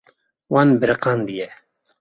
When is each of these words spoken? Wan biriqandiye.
Wan 0.55 0.73
biriqandiye. 0.79 1.49